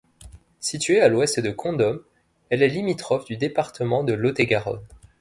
Située 0.59 0.99
à 0.99 1.09
l'ouest 1.09 1.39
de 1.39 1.51
Condom, 1.51 2.01
elle 2.49 2.63
est 2.63 2.67
limitrophe 2.69 3.25
du 3.25 3.37
département 3.37 4.03
de 4.03 4.13
Lot-et-Garonne. 4.13 4.81